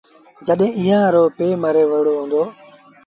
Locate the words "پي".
1.37-1.47